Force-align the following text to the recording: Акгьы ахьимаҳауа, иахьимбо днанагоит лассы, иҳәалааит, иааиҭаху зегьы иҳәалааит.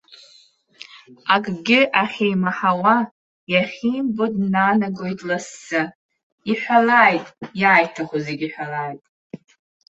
Акгьы 1.33 1.79
ахьимаҳауа, 2.01 2.95
иахьимбо 3.51 4.25
днанагоит 4.33 5.19
лассы, 5.29 5.81
иҳәалааит, 6.51 7.25
иааиҭаху 7.61 8.19
зегьы 8.25 8.47
иҳәалааит. 8.47 9.03